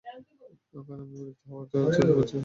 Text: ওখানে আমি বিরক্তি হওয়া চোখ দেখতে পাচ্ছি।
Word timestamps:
ওখানে 0.73 1.01
আমি 1.01 1.13
বিরক্তি 1.13 1.45
হওয়া 1.49 1.63
চোখ 1.71 1.83
দেখতে 1.87 2.13
পাচ্ছি। 2.17 2.37